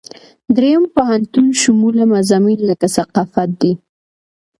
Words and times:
دریم 0.55 0.83
پوهنتون 0.95 1.47
شموله 1.61 2.03
مضامین 2.13 2.59
لکه 2.69 2.87
ثقافت 2.97 3.49
دي. 3.61 3.71